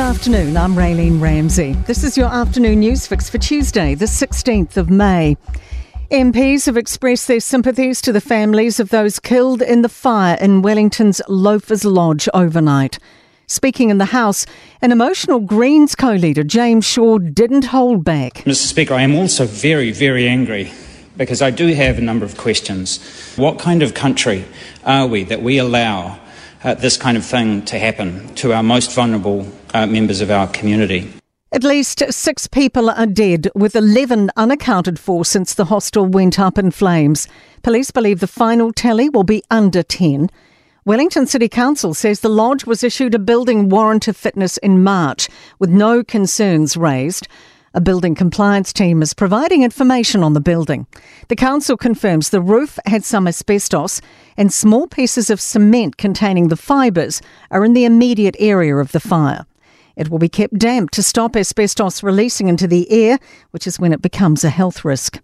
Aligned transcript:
afternoon. 0.00 0.56
I'm 0.56 0.74
Raylene 0.74 1.20
Ramsey. 1.20 1.74
This 1.86 2.04
is 2.04 2.16
your 2.16 2.28
afternoon 2.28 2.80
news 2.80 3.06
fix 3.06 3.28
for 3.28 3.36
Tuesday, 3.36 3.94
the 3.94 4.06
16th 4.06 4.78
of 4.78 4.88
May. 4.88 5.36
MPs 6.10 6.64
have 6.64 6.78
expressed 6.78 7.28
their 7.28 7.38
sympathies 7.38 8.00
to 8.00 8.10
the 8.10 8.20
families 8.20 8.80
of 8.80 8.88
those 8.88 9.20
killed 9.20 9.60
in 9.60 9.82
the 9.82 9.90
fire 9.90 10.38
in 10.40 10.62
Wellington's 10.62 11.20
Loafers 11.28 11.84
Lodge 11.84 12.30
overnight. 12.32 12.98
Speaking 13.46 13.90
in 13.90 13.98
the 13.98 14.06
House, 14.06 14.46
an 14.80 14.90
emotional 14.90 15.38
Greens 15.38 15.94
co 15.94 16.12
leader, 16.12 16.44
James 16.44 16.86
Shaw, 16.86 17.18
didn't 17.18 17.66
hold 17.66 18.02
back. 18.02 18.36
Mr. 18.46 18.66
Speaker, 18.66 18.94
I 18.94 19.02
am 19.02 19.14
also 19.14 19.44
very, 19.44 19.92
very 19.92 20.26
angry 20.26 20.72
because 21.18 21.42
I 21.42 21.50
do 21.50 21.66
have 21.74 21.98
a 21.98 22.02
number 22.02 22.24
of 22.24 22.38
questions. 22.38 23.02
What 23.36 23.58
kind 23.58 23.82
of 23.82 23.92
country 23.92 24.46
are 24.82 25.06
we 25.06 25.24
that 25.24 25.42
we 25.42 25.58
allow 25.58 26.18
uh, 26.62 26.74
this 26.74 26.96
kind 26.96 27.16
of 27.16 27.24
thing 27.24 27.64
to 27.66 27.78
happen 27.78 28.34
to 28.36 28.52
our 28.52 28.62
most 28.62 28.92
vulnerable 28.94 29.46
uh, 29.74 29.86
members 29.86 30.20
of 30.20 30.30
our 30.30 30.46
community? 30.48 31.12
At 31.52 31.64
least 31.64 32.02
six 32.10 32.46
people 32.46 32.90
are 32.90 33.06
dead, 33.06 33.48
with 33.56 33.74
11 33.74 34.30
unaccounted 34.36 35.00
for 35.00 35.24
since 35.24 35.52
the 35.52 35.64
hostel 35.64 36.06
went 36.06 36.38
up 36.38 36.58
in 36.58 36.70
flames. 36.70 37.26
Police 37.62 37.90
believe 37.90 38.20
the 38.20 38.28
final 38.28 38.72
tally 38.72 39.08
will 39.08 39.24
be 39.24 39.42
under 39.50 39.82
10. 39.82 40.30
Wellington 40.84 41.26
City 41.26 41.48
Council 41.48 41.92
says 41.92 42.20
the 42.20 42.28
lodge 42.28 42.66
was 42.66 42.84
issued 42.84 43.14
a 43.14 43.18
building 43.18 43.68
warrant 43.68 44.06
of 44.06 44.16
fitness 44.16 44.58
in 44.58 44.82
March, 44.84 45.28
with 45.58 45.70
no 45.70 46.04
concerns 46.04 46.76
raised. 46.76 47.26
A 47.72 47.80
building 47.80 48.16
compliance 48.16 48.72
team 48.72 49.00
is 49.00 49.14
providing 49.14 49.62
information 49.62 50.24
on 50.24 50.32
the 50.32 50.40
building. 50.40 50.88
The 51.28 51.36
council 51.36 51.76
confirms 51.76 52.30
the 52.30 52.40
roof 52.40 52.80
had 52.84 53.04
some 53.04 53.28
asbestos 53.28 54.00
and 54.36 54.52
small 54.52 54.88
pieces 54.88 55.30
of 55.30 55.40
cement 55.40 55.96
containing 55.96 56.48
the 56.48 56.56
fibres 56.56 57.22
are 57.52 57.64
in 57.64 57.72
the 57.72 57.84
immediate 57.84 58.34
area 58.40 58.74
of 58.74 58.90
the 58.90 58.98
fire. 58.98 59.46
It 59.94 60.08
will 60.08 60.18
be 60.18 60.28
kept 60.28 60.58
damp 60.58 60.90
to 60.92 61.02
stop 61.02 61.36
asbestos 61.36 62.02
releasing 62.02 62.48
into 62.48 62.66
the 62.66 62.90
air, 62.90 63.20
which 63.52 63.68
is 63.68 63.78
when 63.78 63.92
it 63.92 64.02
becomes 64.02 64.42
a 64.42 64.50
health 64.50 64.84
risk. 64.84 65.20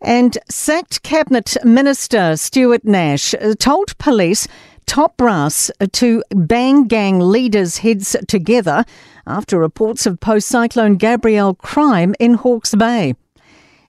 And 0.00 0.38
sacked 0.48 1.02
Cabinet 1.02 1.56
Minister 1.64 2.36
Stuart 2.36 2.84
Nash 2.84 3.34
uh, 3.34 3.54
told 3.58 3.98
police 3.98 4.46
top 4.86 5.16
brass 5.16 5.70
to 5.92 6.22
bang 6.30 6.86
gang 6.86 7.18
leaders' 7.18 7.78
heads 7.78 8.14
together 8.28 8.84
after 9.26 9.58
reports 9.58 10.06
of 10.06 10.20
post 10.20 10.48
cyclone 10.48 10.96
Gabrielle 10.96 11.54
crime 11.54 12.14
in 12.18 12.34
Hawke's 12.34 12.74
Bay. 12.74 13.14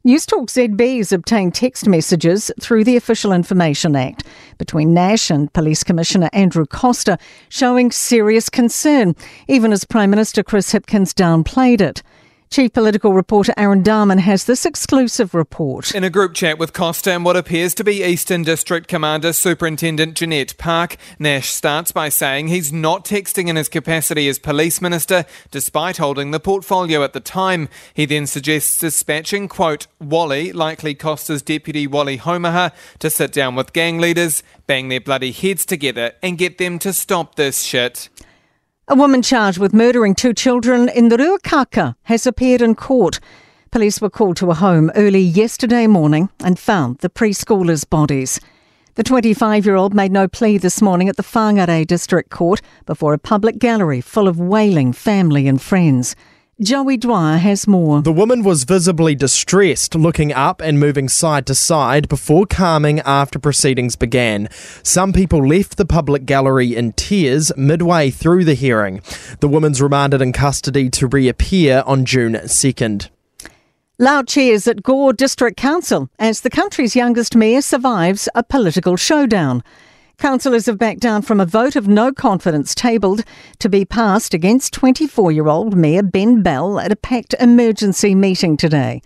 Newstalk 0.05 0.47
ZB 0.47 0.97
has 0.97 1.11
obtained 1.11 1.53
text 1.53 1.85
messages 1.85 2.49
through 2.61 2.85
the 2.85 2.95
Official 2.95 3.33
Information 3.33 3.93
Act 3.95 4.23
between 4.57 4.93
Nash 4.93 5.29
and 5.29 5.51
Police 5.51 5.83
Commissioner 5.83 6.29
Andrew 6.31 6.65
Coster 6.65 7.17
showing 7.49 7.91
serious 7.91 8.49
concern, 8.49 9.15
even 9.49 9.73
as 9.73 9.83
Prime 9.83 10.09
Minister 10.09 10.43
Chris 10.43 10.71
Hipkins 10.71 11.13
downplayed 11.13 11.81
it. 11.81 12.03
Chief 12.49 12.71
Political 12.71 13.13
Reporter 13.13 13.53
Aaron 13.57 13.83
Darman 13.83 14.19
has 14.19 14.45
this 14.45 14.65
exclusive 14.65 15.33
report. 15.33 15.93
In 15.93 16.03
a 16.03 16.09
group 16.09 16.33
chat 16.33 16.57
with 16.57 16.71
Coster 16.71 17.11
and 17.11 17.25
what 17.25 17.35
appears 17.35 17.73
to 17.75 17.83
be 17.83 18.03
Eastern 18.03 18.43
District 18.43 18.87
Commander 18.87 19.33
Superintendent 19.33 20.15
Jeanette 20.15 20.57
Park, 20.57 20.95
Nash 21.19 21.49
starts 21.49 21.91
by 21.91 22.07
saying 22.07 22.47
he's 22.47 22.71
not 22.71 23.03
texting 23.03 23.49
in 23.49 23.57
his 23.57 23.67
capacity 23.67 24.29
as 24.29 24.39
Police 24.39 24.81
Minister, 24.81 25.25
despite 25.51 25.97
holding 25.97 26.31
the 26.31 26.39
portfolio 26.39 27.03
at 27.03 27.13
the 27.13 27.19
time. 27.19 27.67
He 27.93 28.05
then 28.05 28.25
suggests 28.25 28.79
dispatching, 28.79 29.49
quote, 29.49 29.87
Wally, 29.99 30.53
likely 30.53 30.95
Coster's 30.95 31.41
Deputy 31.41 31.85
Wally 31.85 32.17
Haumaha, 32.17 32.71
to 32.99 33.09
sit 33.09 33.33
down 33.33 33.55
with 33.55 33.73
gang 33.73 33.99
leaders, 33.99 34.41
bang 34.67 34.87
their 34.87 35.01
bloody 35.01 35.33
heads 35.33 35.65
together, 35.65 36.13
and 36.23 36.37
get 36.37 36.57
them 36.57 36.79
to 36.79 36.93
stop 36.93 37.35
this 37.35 37.63
shit. 37.63 38.09
A 38.89 38.95
woman 38.95 39.21
charged 39.21 39.57
with 39.57 39.73
murdering 39.73 40.15
two 40.15 40.33
children 40.33 40.87
in 40.87 41.09
the 41.09 41.17
Ruakaka 41.17 41.95
has 42.03 42.25
appeared 42.25 42.61
in 42.61 42.73
court. 42.73 43.19
Police 43.69 43.99
were 43.99 44.09
called 44.09 44.37
to 44.37 44.49
a 44.49 44.53
home 44.53 44.91
early 44.95 45.19
yesterday 45.19 45.87
morning 45.87 46.29
and 46.41 46.57
found 46.57 46.99
the 46.99 47.09
preschoolers' 47.09 47.83
bodies. 47.89 48.39
The 48.95 49.03
25 49.03 49.65
year 49.65 49.75
old 49.75 49.93
made 49.93 50.13
no 50.13 50.29
plea 50.29 50.57
this 50.57 50.81
morning 50.81 51.09
at 51.09 51.17
the 51.17 51.23
Whangarei 51.23 51.85
District 51.85 52.29
Court 52.29 52.61
before 52.85 53.13
a 53.13 53.19
public 53.19 53.59
gallery 53.59 53.99
full 53.99 54.25
of 54.25 54.39
wailing 54.39 54.93
family 54.93 55.49
and 55.49 55.61
friends. 55.61 56.15
Joey 56.59 56.97
Dwyer 56.97 57.37
has 57.37 57.67
more. 57.67 58.01
The 58.01 58.11
woman 58.11 58.41
was 58.41 58.63
visibly 58.63 59.13
distressed, 59.13 59.93
looking 59.93 60.33
up 60.33 60.59
and 60.59 60.79
moving 60.79 61.07
side 61.07 61.45
to 61.45 61.53
side 61.53 62.09
before 62.09 62.47
calming 62.47 62.99
after 63.01 63.37
proceedings 63.37 63.95
began. 63.95 64.49
Some 64.81 65.13
people 65.13 65.47
left 65.47 65.77
the 65.77 65.85
public 65.85 66.25
gallery 66.25 66.75
in 66.75 66.93
tears 66.93 67.51
midway 67.55 68.09
through 68.09 68.45
the 68.45 68.55
hearing. 68.55 69.01
The 69.39 69.47
woman's 69.47 69.83
remanded 69.83 70.19
in 70.19 70.33
custody 70.33 70.89
to 70.89 71.05
reappear 71.05 71.83
on 71.85 72.05
June 72.05 72.33
2nd. 72.33 73.09
Loud 73.99 74.27
cheers 74.27 74.67
at 74.67 74.81
Gore 74.81 75.13
District 75.13 75.57
Council 75.57 76.09
as 76.17 76.41
the 76.41 76.49
country's 76.49 76.95
youngest 76.95 77.35
mayor 77.35 77.61
survives 77.61 78.27
a 78.33 78.41
political 78.41 78.97
showdown. 78.97 79.63
Councillors 80.17 80.65
have 80.65 80.79
backed 80.79 80.99
down 80.99 81.21
from 81.21 81.39
a 81.39 81.45
vote 81.45 81.75
of 81.75 81.87
no 81.87 82.11
confidence 82.11 82.73
tabled 82.73 83.23
to 83.59 83.69
be 83.69 83.85
passed 83.85 84.33
against 84.33 84.73
24 84.73 85.31
year 85.31 85.47
old 85.47 85.77
Mayor 85.77 86.01
Ben 86.01 86.41
Bell 86.41 86.79
at 86.79 86.91
a 86.91 86.95
packed 86.95 87.35
emergency 87.39 88.15
meeting 88.15 88.57
today. 88.57 89.03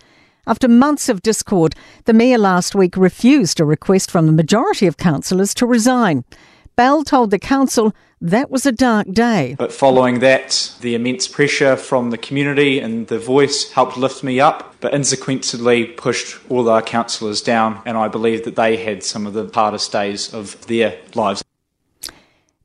After 0.48 0.70
months 0.70 1.10
of 1.10 1.22
discord, 1.22 1.76
the 2.06 2.14
Mayor 2.14 2.38
last 2.38 2.76
week 2.76 2.96
refused 2.96 3.60
a 3.60 3.66
request 3.66 4.10
from 4.10 4.26
the 4.26 4.32
majority 4.32 4.88
of 4.88 4.96
councillors 4.96 5.54
to 5.56 5.66
resign. 5.66 6.24
Bell 6.76 7.04
told 7.04 7.32
the 7.32 7.40
council 7.40 7.94
that 8.22 8.52
was 8.52 8.66
a 8.66 8.72
dark 8.72 9.12
day. 9.12 9.56
But 9.58 9.74
following 9.74 10.20
that, 10.20 10.74
the 10.82 10.96
immense 10.96 11.28
pressure 11.28 11.76
from 11.76 12.12
the 12.12 12.18
community 12.18 12.80
and 12.80 13.08
the 13.08 13.20
voice 13.20 13.72
helped 13.72 13.98
lift 13.98 14.24
me 14.24 14.40
up, 14.40 14.76
but 14.80 14.94
insequentially 14.94 15.98
pushed 15.98 16.38
all 16.50 16.70
our 16.70 16.82
councillors 16.82 17.42
down, 17.42 17.82
and 17.86 17.98
I 17.98 18.08
believe 18.08 18.46
that 18.46 18.56
they 18.56 18.78
had 18.78 19.04
some 19.04 19.26
of 19.26 19.34
the 19.34 19.50
hardest 19.54 19.92
days 19.92 20.34
of 20.34 20.66
their 20.68 21.00
lives. 21.16 21.44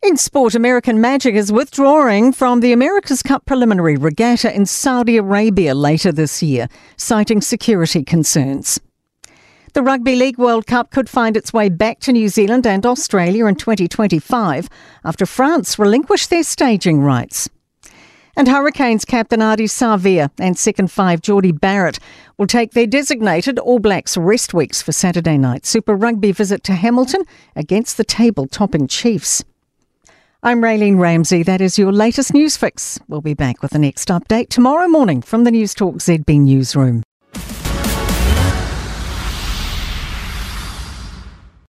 In 0.03 0.17
sport, 0.17 0.55
American 0.55 1.01
Magic 1.01 1.35
is 1.35 1.51
withdrawing 1.51 2.33
from 2.33 2.61
the 2.61 2.73
America's 2.73 3.23
Cup 3.23 3.45
preliminary 3.45 3.97
regatta 3.97 4.55
in 4.55 4.67
Saudi 4.67 5.17
Arabia 5.17 5.75
later 5.75 6.13
this 6.13 6.43
year, 6.43 6.69
citing 6.97 7.41
security 7.41 8.05
concerns. 8.05 8.79
The 9.77 9.83
Rugby 9.83 10.17
League 10.17 10.39
World 10.39 10.67
Cup 10.67 10.91
could 10.91 11.07
find 11.07 11.37
its 11.37 11.53
way 11.53 11.69
back 11.69 12.01
to 12.01 12.13
New 12.13 12.31
Zealand 12.31 12.67
and 12.67 12.87
Australia 12.87 13.45
in 13.45 13.57
2025 13.57 14.71
after 15.05 15.27
France 15.27 15.79
relinquished 15.79 16.31
their 16.31 16.45
staging 16.45 17.03
rights. 17.03 17.51
And 18.35 18.49
Hurricanes 18.49 19.05
captain 19.05 19.41
Ardie 19.41 19.69
Savea 19.69 20.31
and 20.39 20.57
second 20.57 20.91
five 20.91 21.21
Jordie 21.21 21.53
Barrett 21.53 21.99
will 22.39 22.47
take 22.47 22.71
their 22.71 22.87
designated 22.87 23.59
All 23.59 23.79
Blacks 23.79 24.17
rest 24.17 24.55
weeks 24.55 24.81
for 24.81 24.93
Saturday 24.93 25.37
night 25.37 25.67
Super 25.67 25.95
Rugby 25.95 26.33
visit 26.33 26.65
to 26.65 26.73
Hamilton 26.73 27.25
against 27.55 27.99
the 27.99 28.05
table 28.05 28.47
topping 28.47 28.89
Chiefs. 28.89 29.45
I'm 30.43 30.63
Raylene 30.63 30.99
Ramsey. 30.99 31.43
That 31.43 31.61
is 31.61 31.79
your 31.79 31.93
latest 31.93 32.33
news 32.33 32.57
fix. 32.57 32.99
We'll 33.09 33.21
be 33.21 33.35
back 33.35 33.61
with 33.61 33.73
the 33.73 33.79
next 33.79 34.09
update 34.09 34.49
tomorrow 34.49 34.89
morning 34.89 35.21
from 35.21 35.45
the 35.45 35.51
Newstalk 35.51 35.97
ZB 35.97 36.41
newsroom. 36.41 37.03